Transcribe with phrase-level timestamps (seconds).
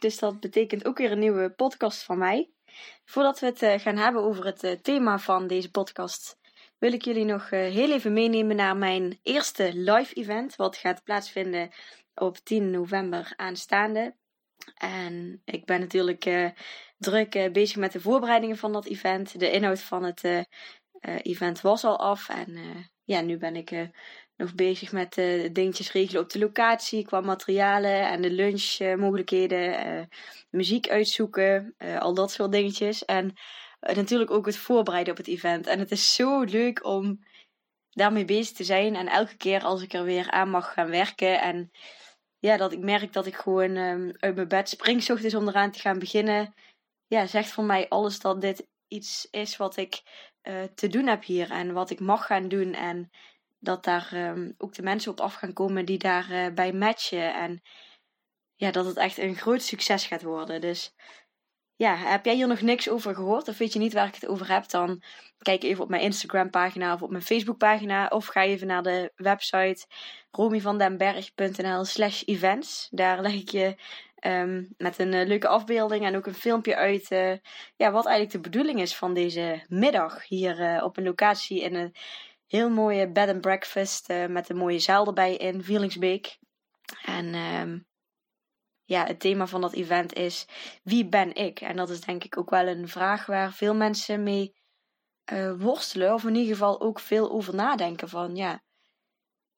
[0.00, 2.50] Dus dat betekent ook weer een nieuwe podcast van mij.
[3.04, 6.38] Voordat we het eh, gaan hebben over het eh, thema van deze podcast,
[6.78, 11.04] wil ik jullie nog eh, heel even meenemen naar mijn eerste live event, wat gaat
[11.04, 11.70] plaatsvinden
[12.14, 14.16] op 10 november aanstaande.
[14.74, 16.52] En ik ben natuurlijk
[16.98, 19.38] druk bezig met de voorbereidingen van dat event.
[19.38, 20.46] De inhoud van het
[21.22, 22.58] event was al af en
[23.04, 23.90] ja, nu ben ik
[24.36, 30.04] nog bezig met uh, dingetjes regelen op de locatie qua materialen en de lunchmogelijkheden, uh,
[30.50, 33.04] muziek uitzoeken, al dat soort dingetjes.
[33.04, 33.34] En
[33.80, 35.66] natuurlijk ook het voorbereiden op het event.
[35.66, 37.24] En het is zo leuk om
[37.90, 38.96] daarmee bezig te zijn.
[38.96, 41.70] En elke keer als ik er weer aan mag gaan werken en
[42.38, 45.70] ja, dat ik merk dat ik gewoon um, uit mijn bed spring is om eraan
[45.70, 46.54] te gaan beginnen.
[47.06, 50.02] Ja, zegt voor mij alles dat dit iets is wat ik
[50.74, 52.72] te doen heb hier en wat ik mag gaan doen.
[52.72, 53.10] En
[53.64, 57.34] dat daar um, ook de mensen op af gaan komen die daarbij uh, bij matchen.
[57.34, 57.62] En
[58.56, 60.60] ja, dat het echt een groot succes gaat worden.
[60.60, 60.94] Dus
[61.76, 63.48] ja, heb jij hier nog niks over gehoord?
[63.48, 64.68] Of weet je niet waar ik het over heb?
[64.68, 65.02] Dan
[65.38, 68.06] kijk even op mijn Instagram pagina of op mijn Facebook pagina.
[68.06, 69.86] Of ga even naar de website
[70.30, 72.88] romyvandenberg.nl slash events.
[72.90, 73.76] Daar leg ik je
[74.20, 77.10] um, met een uh, leuke afbeelding en ook een filmpje uit.
[77.10, 77.32] Uh,
[77.76, 81.94] ja, wat eigenlijk de bedoeling is van deze middag hier op een locatie in een
[82.46, 86.38] heel mooie bed and breakfast uh, met een mooie zaal erbij in Vielingsbeek.
[87.04, 87.86] En um,
[88.84, 90.46] ja, het thema van dat event is
[90.82, 91.60] wie ben ik?
[91.60, 94.54] En dat is denk ik ook wel een vraag waar veel mensen mee
[95.32, 96.14] uh, worstelen.
[96.14, 98.62] Of in ieder geval ook veel over nadenken van ja,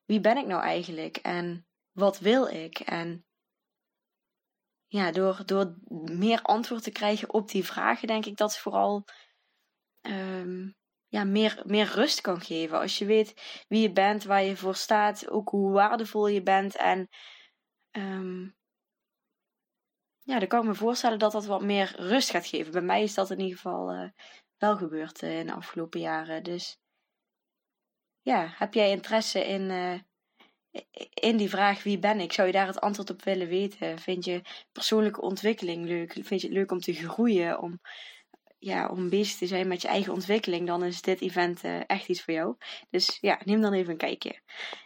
[0.04, 1.16] wie ben ik nou eigenlijk?
[1.16, 2.80] En wat wil ik?
[2.80, 3.26] En
[4.86, 5.76] ja, door, door
[6.10, 9.04] meer antwoord te krijgen op die vragen, denk ik dat vooral
[11.08, 12.78] ja, meer, meer rust kan geven.
[12.78, 16.76] Als je weet wie je bent, waar je voor staat, ook hoe waardevol je bent.
[16.76, 17.08] En
[17.90, 18.56] um,
[20.22, 22.72] ja, dan kan ik me voorstellen dat dat wat meer rust gaat geven.
[22.72, 24.08] Bij mij is dat in ieder geval uh,
[24.58, 26.42] wel gebeurd uh, in de afgelopen jaren.
[26.42, 26.78] Dus
[28.20, 29.98] ja, heb jij interesse in, uh,
[31.14, 32.32] in die vraag wie ben ik?
[32.32, 33.98] Zou je daar het antwoord op willen weten?
[33.98, 34.42] Vind je
[34.72, 36.12] persoonlijke ontwikkeling leuk?
[36.12, 37.60] Vind je het leuk om te groeien?
[37.60, 37.80] Om
[38.66, 42.08] ja, om bezig te zijn met je eigen ontwikkeling, dan is dit event uh, echt
[42.08, 42.56] iets voor jou.
[42.90, 44.40] Dus ja, neem dan even een kijkje.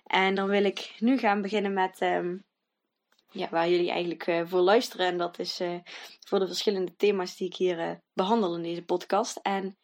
[0.05, 2.45] En dan wil ik nu gaan beginnen met um,
[3.31, 5.07] ja, waar jullie eigenlijk uh, voor luisteren.
[5.07, 5.81] En dat is uh,
[6.27, 9.37] voor de verschillende thema's die ik hier behandel in deze podcast.
[9.37, 9.79] En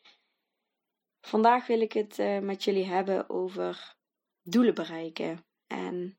[1.21, 3.97] vandaag wil ik het met jullie hebben over
[4.43, 5.47] doelen bereiken.
[5.67, 6.19] En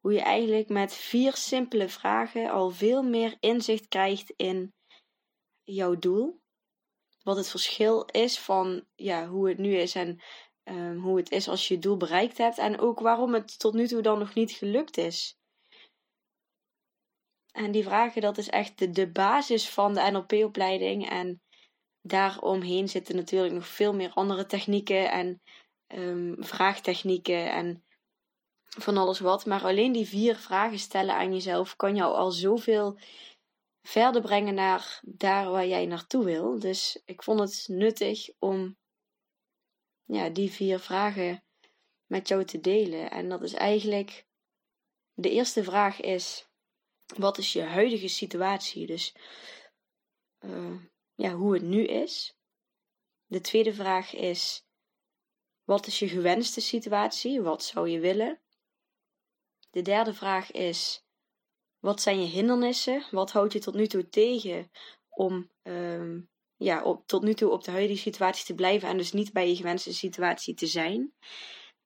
[0.00, 4.74] hoe je eigenlijk met vier simpele vragen al veel meer inzicht krijgt in
[5.64, 6.44] jouw doel
[7.26, 10.20] wat het verschil is van ja, hoe het nu is en
[10.64, 12.58] um, hoe het is als je je doel bereikt hebt.
[12.58, 15.38] En ook waarom het tot nu toe dan nog niet gelukt is.
[17.52, 21.08] En die vragen, dat is echt de, de basis van de NLP-opleiding.
[21.08, 21.42] En
[22.00, 25.42] daaromheen zitten natuurlijk nog veel meer andere technieken en
[25.86, 27.84] um, vraagtechnieken en
[28.64, 29.46] van alles wat.
[29.46, 32.98] Maar alleen die vier vragen stellen aan jezelf kan jou al zoveel
[33.86, 36.58] verder brengen naar daar waar jij naartoe wil.
[36.58, 38.78] Dus ik vond het nuttig om
[40.04, 41.44] ja, die vier vragen
[42.06, 43.10] met jou te delen.
[43.10, 44.26] En dat is eigenlijk
[45.12, 46.48] de eerste vraag is:
[47.16, 48.86] wat is je huidige situatie?
[48.86, 49.14] Dus
[50.40, 50.80] uh,
[51.14, 52.36] ja, hoe het nu is.
[53.26, 54.66] De tweede vraag is:
[55.64, 57.42] wat is je gewenste situatie?
[57.42, 58.40] Wat zou je willen?
[59.70, 61.05] De derde vraag is:
[61.86, 63.02] wat zijn je hindernissen?
[63.10, 64.70] Wat houdt je tot nu toe tegen
[65.08, 69.12] om um, ja, op, tot nu toe op de huidige situatie te blijven en dus
[69.12, 71.12] niet bij je gewenste situatie te zijn?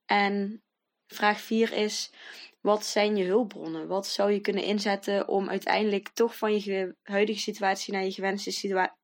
[0.04, 0.62] En
[1.06, 2.12] vraag 4 is:
[2.60, 3.88] wat zijn je hulpbronnen?
[3.88, 8.50] Wat zou je kunnen inzetten om uiteindelijk toch van je huidige situatie naar je gewenste
[8.50, 8.96] situa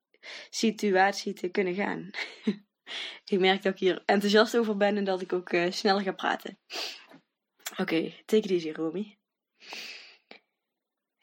[0.50, 2.10] situatie te kunnen gaan?
[3.34, 6.12] ik merk dat ik hier enthousiast over ben en dat ik ook uh, sneller ga
[6.12, 6.58] praten.
[7.70, 9.16] Oké, okay, take it easy, Romy.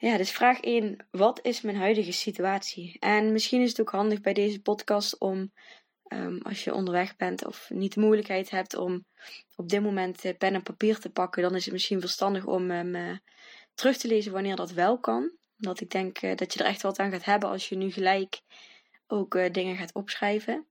[0.04, 1.06] Ja, dus vraag 1.
[1.10, 2.96] Wat is mijn huidige situatie?
[2.98, 5.52] En misschien is het ook handig bij deze podcast om,
[6.02, 9.04] ehm, als je onderweg bent of niet de moeilijkheid hebt om
[9.56, 12.70] op dit moment uh, pen en papier te pakken, dan is het misschien verstandig om
[12.70, 13.16] hem uh,
[13.74, 15.30] terug te lezen wanneer dat wel kan.
[15.60, 17.90] Omdat ik denk uh, dat je er echt wat aan gaat hebben als je nu
[17.90, 18.40] gelijk
[19.06, 20.66] ook dingen gaat opschrijven.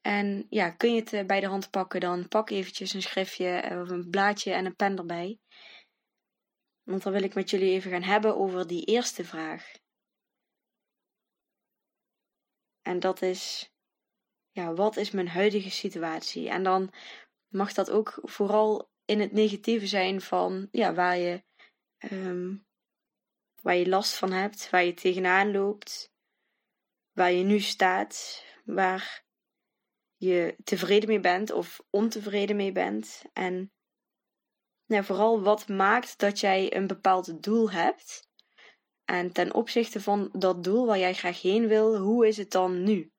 [0.00, 3.90] En ja, kun je het bij de hand pakken, dan pak eventjes een schriftje of
[3.90, 5.38] een blaadje en een pen erbij.
[6.86, 9.72] Want dan wil ik met jullie even gaan hebben over die eerste vraag.
[12.82, 13.72] En dat is,
[14.50, 16.48] ja, wat is mijn huidige situatie?
[16.48, 16.92] En dan
[17.48, 21.44] mag dat ook vooral in het negatieve zijn van, ja, waar je,
[22.12, 22.66] um,
[23.62, 26.12] waar je last van hebt, waar je tegenaan loopt,
[27.12, 29.24] waar je nu staat, waar
[30.16, 33.24] je tevreden mee bent of ontevreden mee bent.
[33.32, 33.72] En
[34.86, 38.30] nou, vooral wat maakt dat jij een bepaald doel hebt.
[39.04, 42.82] En ten opzichte van dat doel waar jij graag heen wil, hoe is het dan
[42.82, 43.12] nu?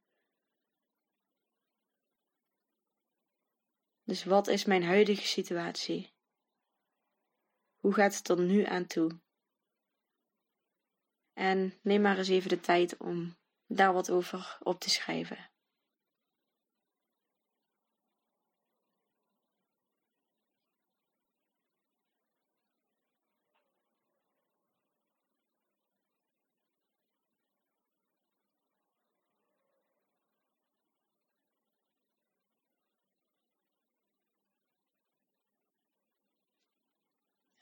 [4.03, 6.13] Dus wat is mijn huidige situatie?
[7.77, 9.19] Hoe gaat het er nu aan toe?
[11.33, 15.49] En neem maar eens even de tijd om daar wat over op te schrijven.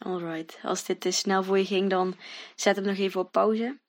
[0.06, 2.18] Alright, als dit te snel voor je ging, dan
[2.56, 3.82] zet hem nog even op pauze.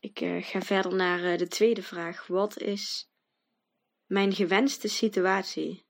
[0.00, 2.26] Ik uh, ga verder naar uh, de tweede vraag.
[2.26, 3.08] Wat is
[4.06, 5.86] mijn gewenste situatie?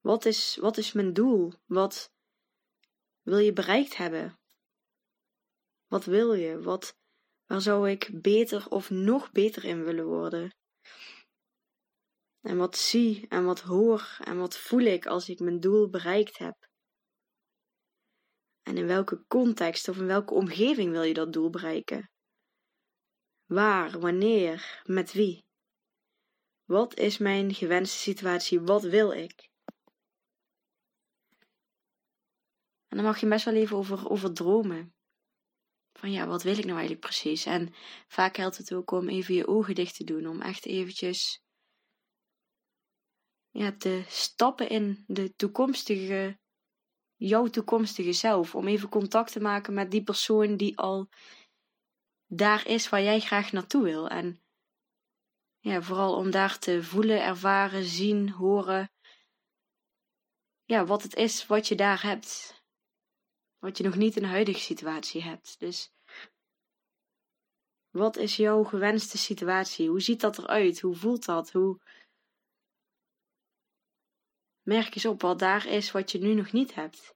[0.00, 1.52] Wat is, wat is mijn doel?
[1.64, 2.12] Wat
[3.22, 4.38] wil je bereikt hebben?
[5.86, 6.62] Wat wil je?
[6.62, 6.96] Wat,
[7.46, 10.54] waar zou ik beter of nog beter in willen worden?
[12.40, 16.38] En wat zie en wat hoor en wat voel ik als ik mijn doel bereikt
[16.38, 16.68] heb?
[18.62, 22.10] En in welke context of in welke omgeving wil je dat doel bereiken?
[23.46, 25.44] Waar, wanneer, met wie?
[26.64, 28.60] Wat is mijn gewenste situatie?
[28.60, 29.48] Wat wil ik?
[32.88, 34.94] En dan mag je best wel even over, over dromen.
[35.92, 37.44] Van ja, wat wil ik nou eigenlijk precies?
[37.44, 37.74] En
[38.08, 40.26] vaak helpt het ook om even je ogen dicht te doen.
[40.26, 41.42] Om echt eventjes
[43.50, 46.39] ja, te stappen in de toekomstige
[47.20, 48.54] jouw toekomstige zelf.
[48.54, 51.08] Om even contact te maken met die persoon die al
[52.26, 54.08] daar is waar jij graag naartoe wil.
[54.08, 54.40] En
[55.58, 58.90] ja, vooral om daar te voelen, ervaren, zien, horen.
[60.64, 62.62] Ja, wat het is wat je daar hebt.
[63.58, 65.58] Wat je nog niet in de huidige situatie hebt.
[65.58, 65.92] Dus
[67.90, 69.88] wat is jouw gewenste situatie?
[69.88, 70.80] Hoe ziet dat eruit?
[70.80, 71.50] Hoe voelt dat?
[71.50, 71.80] Hoe.
[74.70, 77.14] Merk eens op wat daar is wat je nu nog niet hebt.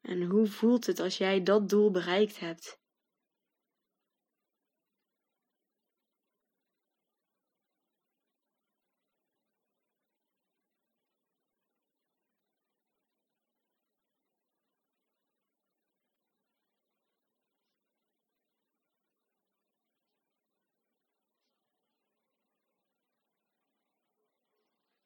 [0.00, 2.81] En hoe voelt het als jij dat doel bereikt hebt?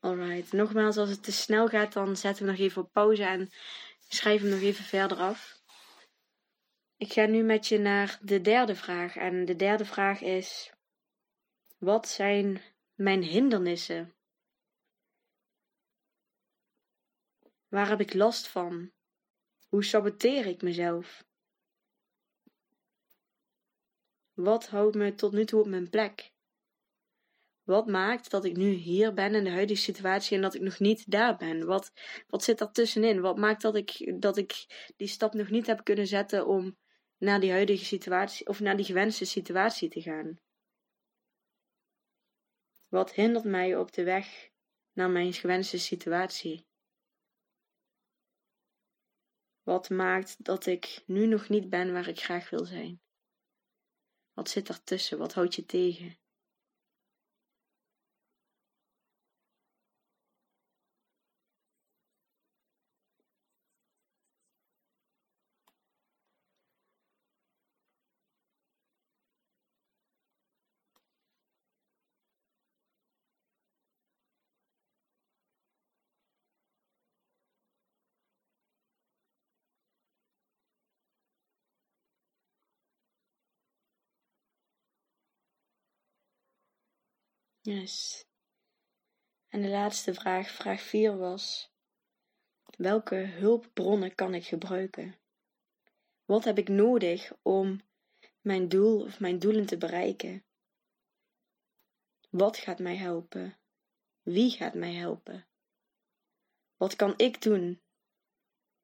[0.07, 3.51] Alright, nogmaals, als het te snel gaat, dan zetten we nog even op pauze en
[4.09, 5.63] schrijf hem nog even verder af.
[6.97, 9.17] Ik ga nu met je naar de derde vraag.
[9.17, 10.73] En de derde vraag is:
[11.79, 12.63] Wat zijn
[12.95, 14.15] mijn hindernissen?
[17.69, 18.93] Waar heb ik last van?
[19.69, 21.25] Hoe saboteer ik mezelf?
[24.33, 26.35] Wat houdt me tot nu toe op mijn plek?
[27.67, 30.79] Wat maakt dat ik nu hier ben in de huidige situatie en dat ik nog
[30.79, 31.67] niet daar ben?
[31.67, 31.93] Wat,
[32.27, 33.21] wat zit er tussenin?
[33.21, 36.77] Wat maakt dat ik, dat ik die stap nog niet heb kunnen zetten om
[37.17, 40.41] naar die huidige situatie of naar die gewenste situatie te gaan?
[42.89, 44.51] Wat hindert mij op de weg
[44.93, 46.67] naar mijn gewenste situatie?
[49.63, 53.01] Wat maakt dat ik nu nog niet ben waar ik graag wil zijn?
[54.33, 55.19] Wat zit ertussen?
[55.19, 56.25] Wat houdt je tegen?
[87.67, 88.27] Yes.
[89.49, 91.73] En de laatste vraag, vraag 4 was:
[92.77, 95.19] welke hulpbronnen kan ik gebruiken?
[96.25, 97.81] Wat heb ik nodig om
[98.41, 100.45] mijn doel of mijn doelen te bereiken?
[102.31, 103.59] Wat gaat mij helpen?
[104.23, 105.47] Wie gaat mij helpen?
[106.77, 107.83] Wat kan ik doen?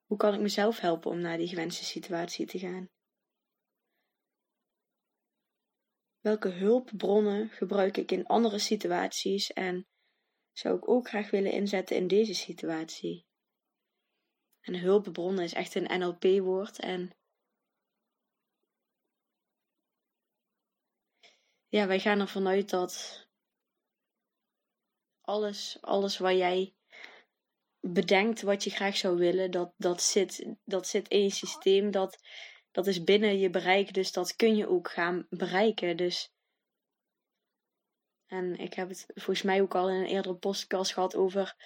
[0.05, 2.91] Hoe kan ik mezelf helpen om naar die gewenste situatie te gaan?
[6.23, 9.87] Welke hulpbronnen gebruik ik in andere situaties en
[10.53, 13.27] zou ik ook graag willen inzetten in deze situatie?
[14.61, 17.17] En hulpbronnen is echt een NLP-woord en
[21.69, 23.27] ja, wij gaan ervan uit dat
[25.21, 26.75] alles, alles waar jij
[27.81, 32.19] bedenkt wat je graag zou willen, dat, dat, zit, dat zit in je systeem, dat,
[32.73, 35.97] dat is binnen je bereik, dus dat kun je ook gaan bereiken.
[35.97, 36.33] Dus
[38.33, 41.57] en ik heb het volgens mij ook al in een eerdere podcast gehad over,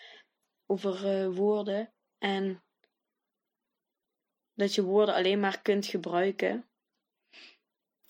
[0.66, 1.92] over uh, woorden.
[2.18, 2.62] En
[4.54, 6.68] dat je woorden alleen maar kunt gebruiken.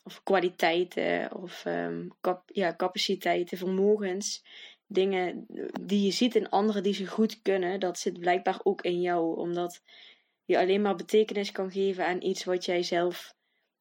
[0.03, 4.45] Of kwaliteiten, of um, ja, capaciteiten, vermogens.
[4.87, 5.47] Dingen
[5.81, 9.37] die je ziet in anderen die ze goed kunnen, dat zit blijkbaar ook in jou.
[9.39, 9.83] Omdat
[10.47, 13.35] je alleen maar betekenis kan geven aan iets wat jij zelf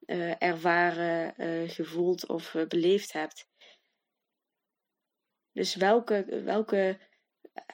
[0.05, 3.47] uh, ervaren, uh, gevoeld of uh, beleefd hebt.
[5.51, 6.99] Dus welke, welke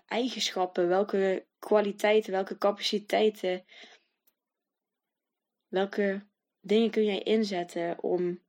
[0.06, 3.66] eigenschappen, welke kwaliteiten, welke capaciteiten,
[5.68, 6.28] welke
[6.60, 8.44] dingen kun jij inzetten om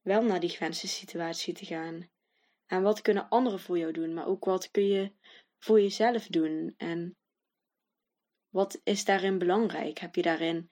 [0.00, 2.10] wel naar die situatie te gaan?
[2.66, 5.12] En wat kunnen anderen voor jou doen, maar ook wat kun je
[5.58, 6.74] voor jezelf doen?
[6.76, 7.19] En
[8.50, 9.98] wat is daarin belangrijk?
[9.98, 10.70] Heb je daarin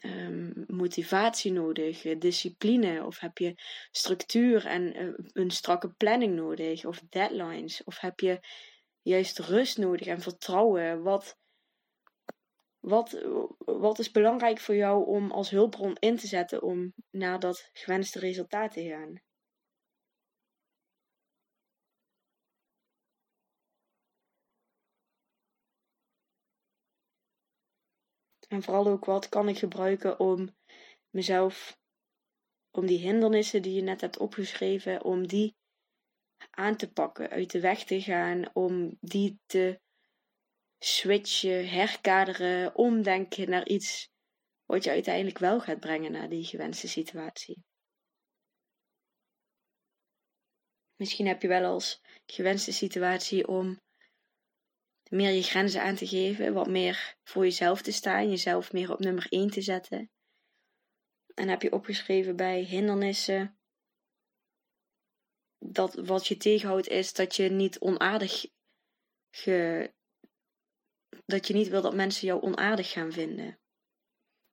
[0.00, 3.04] um, motivatie nodig, eh, discipline?
[3.04, 3.54] Of heb je
[3.90, 6.84] structuur en uh, een strakke planning nodig?
[6.84, 7.84] Of deadlines?
[7.84, 8.40] Of heb je
[9.02, 11.02] juist rust nodig en vertrouwen?
[11.02, 11.38] Wat,
[12.78, 13.24] wat,
[13.58, 18.18] wat is belangrijk voor jou om als hulpbron in te zetten om naar dat gewenste
[18.18, 19.26] resultaat te gaan?
[28.48, 30.56] En vooral ook wat kan ik gebruiken om
[31.10, 31.78] mezelf,
[32.70, 35.56] om die hindernissen die je net hebt opgeschreven, om die
[36.50, 39.80] aan te pakken, uit de weg te gaan, om die te
[40.78, 44.08] switchen, herkaderen, omdenken naar iets
[44.64, 47.64] wat je uiteindelijk wel gaat brengen naar die gewenste situatie.
[50.96, 53.80] Misschien heb je wel als gewenste situatie om
[55.10, 58.98] meer je grenzen aan te geven, wat meer voor jezelf te staan, jezelf meer op
[58.98, 60.10] nummer 1 te zetten.
[61.34, 63.58] En heb je opgeschreven bij hindernissen
[65.58, 68.46] dat wat je tegenhoudt is dat je niet onaardig
[71.24, 73.58] dat je niet wil dat mensen jou onaardig gaan vinden.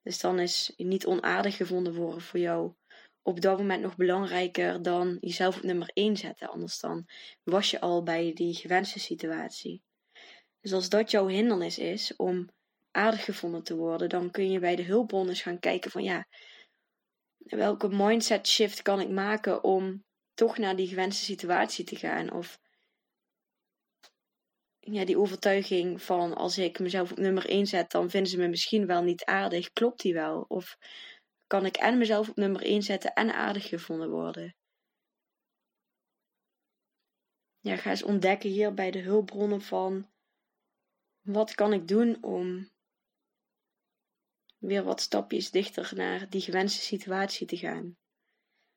[0.02, 2.74] Dus dan is niet onaardig gevonden worden voor jou
[3.22, 6.50] op dat moment nog belangrijker dan jezelf op nummer 1 zetten.
[6.50, 7.08] Anders dan
[7.44, 9.84] was je al bij die gewenste situatie.
[10.66, 12.50] Dus als dat jouw hindernis is om
[12.92, 16.28] aardig gevonden te worden, dan kun je bij de hulpbronnen gaan kijken van ja,
[17.38, 20.04] welke mindset shift kan ik maken om
[20.34, 22.32] toch naar die gewenste situatie te gaan?
[22.32, 22.60] Of
[24.80, 28.48] ja, die overtuiging van als ik mezelf op nummer 1 zet, dan vinden ze me
[28.48, 29.72] misschien wel niet aardig.
[29.72, 30.46] Klopt die wel?
[30.48, 30.78] Of
[31.48, 34.56] kan ik en mezelf op nummer 1 zetten en aardig gevonden worden?
[37.60, 40.14] Ja, ga eens ontdekken hier bij de hulpbronnen van
[41.26, 42.70] wat kan ik doen om
[44.58, 47.98] weer wat stapjes dichter naar die gewenste situatie te gaan?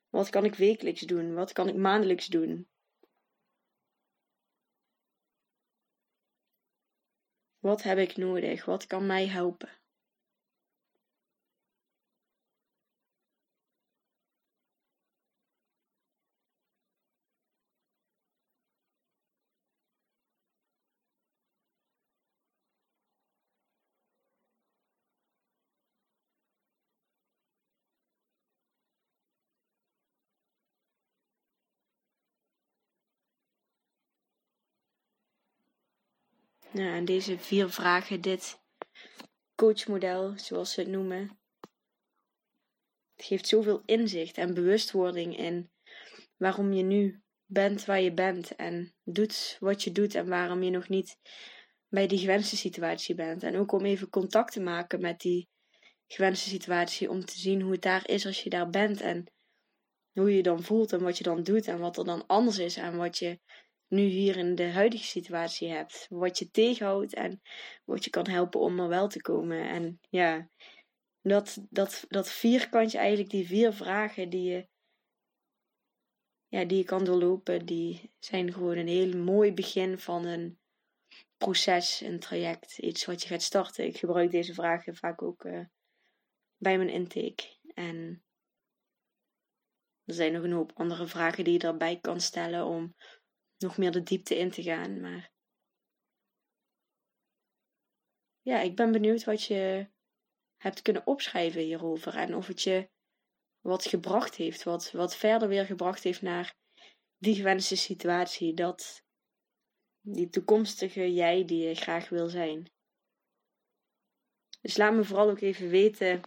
[0.09, 1.33] Wat kan ik wekelijks doen?
[1.33, 2.69] Wat kan ik maandelijks doen?
[7.59, 8.65] Wat heb ik nodig?
[8.65, 9.69] Wat kan mij helpen?
[36.71, 38.59] Nou, en deze vier vragen, dit
[39.55, 41.39] coachmodel, zoals ze het noemen,
[43.15, 45.71] het geeft zoveel inzicht en bewustwording in
[46.37, 50.69] waarom je nu bent waar je bent en doet wat je doet en waarom je
[50.69, 51.17] nog niet
[51.87, 53.43] bij die gewenste situatie bent.
[53.43, 55.49] En ook om even contact te maken met die
[56.07, 59.31] gewenste situatie, om te zien hoe het daar is als je daar bent en
[60.13, 62.77] hoe je dan voelt en wat je dan doet en wat er dan anders is
[62.77, 63.39] en wat je
[63.89, 66.05] nu hier in de huidige situatie hebt.
[66.09, 67.41] Wat je tegenhoudt en
[67.85, 69.69] wat je kan helpen om er wel te komen.
[69.69, 70.49] En ja,
[71.21, 74.67] dat, dat, dat vierkantje eigenlijk, die vier vragen die je,
[76.47, 80.59] ja, die je kan doorlopen, die zijn gewoon een heel mooi begin van een
[81.37, 83.85] proces, een traject, iets wat je gaat starten.
[83.85, 85.65] Ik gebruik deze vragen vaak ook uh,
[86.57, 87.57] bij mijn intake.
[87.73, 88.23] En
[90.05, 92.95] er zijn nog een hoop andere vragen die je daarbij kan stellen om
[93.59, 94.99] nog meer de diepte in te gaan.
[94.99, 95.31] Maar
[98.41, 99.89] ja, ik ben benieuwd wat je
[100.57, 102.15] hebt kunnen opschrijven hierover.
[102.15, 102.89] En of het je
[103.59, 106.55] wat gebracht heeft, wat, wat verder weer gebracht heeft naar
[107.17, 108.53] die gewenste situatie.
[108.53, 109.03] Dat
[110.01, 112.71] die toekomstige jij die je graag wil zijn.
[114.61, 116.21] Dus laat me vooral ook even weten,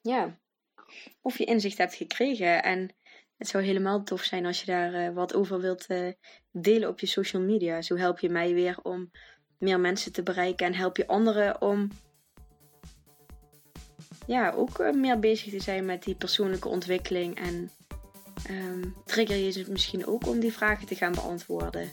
[0.00, 0.40] ja,
[1.20, 2.62] of je inzicht hebt gekregen.
[2.62, 2.96] En
[3.38, 6.12] het zou helemaal tof zijn als je daar uh, wat over wilt uh,
[6.50, 7.82] delen op je social media.
[7.82, 9.10] Zo help je mij weer om
[9.58, 11.88] meer mensen te bereiken en help je anderen om
[14.26, 17.36] ja, ook uh, meer bezig te zijn met die persoonlijke ontwikkeling.
[17.36, 17.70] En
[18.50, 21.90] um, trigger je ze misschien ook om die vragen te gaan beantwoorden.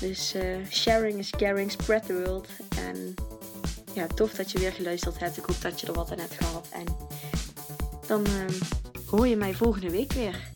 [0.00, 0.34] Dus
[0.70, 2.48] sharing is caring, spread the world.
[2.78, 3.14] En
[3.94, 5.36] ja, tof dat je weer geluisterd hebt.
[5.36, 6.68] Ik hoop dat je er wat aan hebt gehad.
[6.72, 6.84] En
[8.06, 8.81] dan ehm,
[9.12, 10.50] hoor je mij volgende week weer.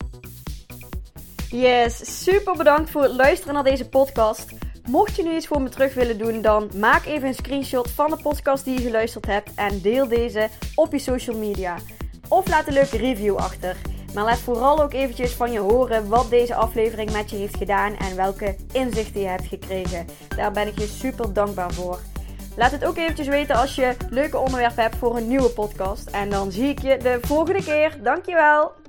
[1.50, 4.52] Yes, super bedankt voor het luisteren naar deze podcast.
[4.88, 8.10] Mocht je nu iets voor me terug willen doen, dan maak even een screenshot van
[8.10, 11.76] de podcast die je geluisterd hebt en deel deze op je social media.
[12.28, 13.76] Of laat een leuke review achter.
[14.14, 17.96] Maar laat vooral ook eventjes van je horen wat deze aflevering met je heeft gedaan
[17.96, 20.06] en welke inzichten je hebt gekregen.
[20.36, 22.00] Daar ben ik je super dankbaar voor.
[22.56, 26.10] Laat het ook eventjes weten als je leuke onderwerpen hebt voor een nieuwe podcast.
[26.10, 28.02] En dan zie ik je de volgende keer.
[28.02, 28.85] Dankjewel!